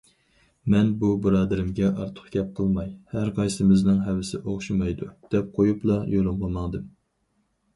[0.73, 6.91] مەن بۇ بۇرادىرىمگە ئارتۇق گەپ قىلماي‹‹ ھەرقايسىمىزنىڭ ھەۋىسى ئوخشىمايدۇ›› دەپ قويۇپلا يولۇمغا ماڭدىم.